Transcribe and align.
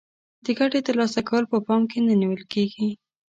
د 0.45 0.47
ګټې 0.59 0.79
تر 0.87 0.95
لاسه 1.01 1.21
کول 1.29 1.43
په 1.51 1.57
پام 1.65 1.81
کې 1.91 1.99
نه 2.07 2.13
نیول 2.21 2.43
کیږي. 2.53 2.89